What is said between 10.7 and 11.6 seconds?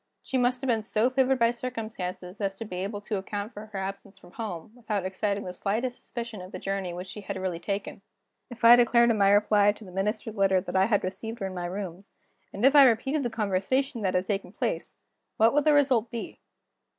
I had received her in